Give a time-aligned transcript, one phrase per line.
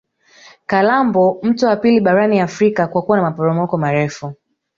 [0.65, 4.33] kalambo mto wa pili barani afrika kwa kuwa na maporomoko marefu